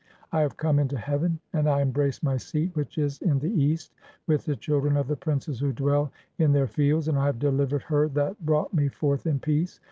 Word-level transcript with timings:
I 0.31 0.41
have 0.41 0.57
come 0.57 0.79
into 0.79 0.97
heaven, 0.97 1.39
and 1.53 1.69
I 1.69 1.79
embrace 1.83 2.23
my 2.23 2.35
seat 2.35 2.75
which 2.75 2.97
"is 2.97 3.21
in 3.21 3.37
the 3.37 3.51
East 3.51 3.93
with 4.25 4.45
the 4.45 4.55
children 4.55 4.97
of 4.97 5.07
the 5.07 5.15
princes 5.15 5.59
who 5.59 5.71
dwell 5.71 6.11
"(18) 6.39 6.45
in 6.45 6.53
[their] 6.53 6.65
fields, 6.67 7.07
and 7.07 7.19
I 7.19 7.27
have 7.27 7.37
delivered 7.37 7.83
her 7.83 8.07
that 8.09 8.43
brought 8.43 8.73
"me 8.73 8.87
forth 8.89 9.27
in 9.27 9.37
peace. 9.37 9.79